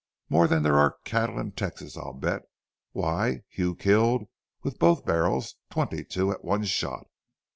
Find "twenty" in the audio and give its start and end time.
5.69-6.03